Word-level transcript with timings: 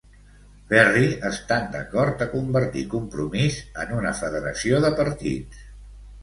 Ferri 0.69 1.09
estan 1.29 1.67
d'acord 1.75 2.23
a 2.25 2.27
convertir 2.31 2.83
Compromís 2.95 3.59
en 3.85 3.93
una 3.99 4.15
federació 4.23 4.81
de 4.87 4.93
partits. 5.03 5.63